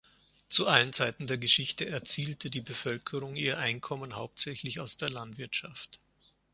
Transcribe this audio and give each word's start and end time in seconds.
Zu 0.49 0.65
allen 0.65 0.93
Zeiten 0.93 1.27
der 1.27 1.37
Geschichte 1.37 1.85
erzielte 1.85 2.49
die 2.49 2.61
Bevölkerung 2.61 3.35
ihr 3.35 3.59
Einkommen 3.59 4.15
hauptsächlich 4.15 4.79
aus 4.79 4.97
der 4.97 5.11
Landwirtschaft. 5.11 5.99